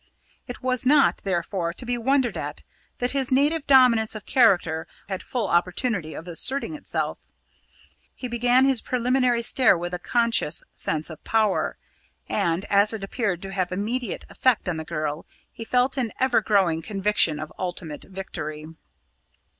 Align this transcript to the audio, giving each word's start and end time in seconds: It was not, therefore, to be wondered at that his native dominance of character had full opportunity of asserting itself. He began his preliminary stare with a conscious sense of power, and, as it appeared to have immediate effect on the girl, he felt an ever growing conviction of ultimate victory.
It 0.47 0.63
was 0.63 0.83
not, 0.83 1.17
therefore, 1.17 1.73
to 1.73 1.85
be 1.85 1.95
wondered 1.95 2.35
at 2.35 2.63
that 2.97 3.11
his 3.11 3.31
native 3.31 3.67
dominance 3.67 4.15
of 4.15 4.25
character 4.25 4.87
had 5.07 5.21
full 5.21 5.47
opportunity 5.47 6.15
of 6.15 6.27
asserting 6.27 6.73
itself. 6.73 7.27
He 8.15 8.27
began 8.27 8.65
his 8.65 8.81
preliminary 8.81 9.43
stare 9.43 9.77
with 9.77 9.93
a 9.93 9.99
conscious 9.99 10.63
sense 10.73 11.11
of 11.11 11.23
power, 11.23 11.77
and, 12.27 12.65
as 12.65 12.93
it 12.93 13.03
appeared 13.03 13.43
to 13.43 13.51
have 13.51 13.71
immediate 13.71 14.25
effect 14.27 14.67
on 14.67 14.77
the 14.77 14.85
girl, 14.85 15.27
he 15.51 15.63
felt 15.63 15.97
an 15.97 16.11
ever 16.19 16.41
growing 16.41 16.81
conviction 16.81 17.39
of 17.39 17.53
ultimate 17.59 18.05
victory. 18.05 18.65